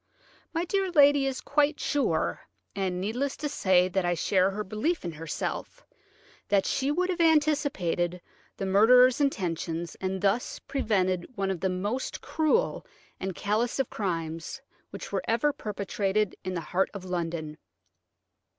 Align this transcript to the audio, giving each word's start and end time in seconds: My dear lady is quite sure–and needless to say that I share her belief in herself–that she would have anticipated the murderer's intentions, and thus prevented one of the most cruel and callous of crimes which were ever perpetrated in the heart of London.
My 0.51 0.65
dear 0.65 0.89
lady 0.89 1.27
is 1.27 1.41
quite 1.41 1.79
sure–and 1.79 2.99
needless 2.99 3.37
to 3.37 3.47
say 3.47 3.87
that 3.87 4.03
I 4.03 4.15
share 4.15 4.49
her 4.49 4.63
belief 4.63 5.05
in 5.05 5.11
herself–that 5.11 6.65
she 6.65 6.89
would 6.89 7.11
have 7.11 7.21
anticipated 7.21 8.19
the 8.57 8.65
murderer's 8.65 9.21
intentions, 9.21 9.93
and 10.01 10.19
thus 10.19 10.57
prevented 10.57 11.27
one 11.37 11.51
of 11.51 11.59
the 11.59 11.69
most 11.69 12.19
cruel 12.19 12.83
and 13.19 13.35
callous 13.35 13.77
of 13.77 13.91
crimes 13.91 14.59
which 14.89 15.11
were 15.11 15.21
ever 15.27 15.53
perpetrated 15.53 16.35
in 16.43 16.55
the 16.55 16.61
heart 16.73 16.89
of 16.95 17.05
London. 17.05 17.59